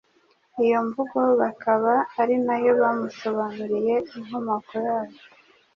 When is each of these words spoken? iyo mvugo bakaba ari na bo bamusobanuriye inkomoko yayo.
iyo 0.63 0.79
mvugo 0.87 1.19
bakaba 1.41 1.93
ari 2.21 2.35
na 2.45 2.55
bo 2.61 2.71
bamusobanuriye 2.81 3.95
inkomoko 4.17 4.71
yayo. 4.85 5.19